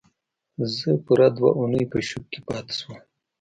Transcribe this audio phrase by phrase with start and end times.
[0.75, 2.97] زه پوره دوه اونۍ په شوک کې پاتې شوم